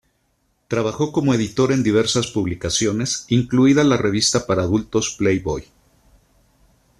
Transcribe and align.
Trabajó 0.67 1.11
como 1.11 1.35
editor 1.35 1.71
en 1.71 1.83
diversas 1.83 2.25
publicaciones, 2.25 3.25
incluida 3.27 3.83
la 3.83 3.97
revista 3.97 4.47
para 4.47 4.63
adultos 4.63 5.15
Playboy. 5.15 5.63